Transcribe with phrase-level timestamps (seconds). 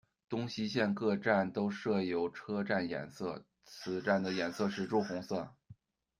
[0.27, 5.53] 东西线各站都设有车站颜色，此站的颜色是朱红色。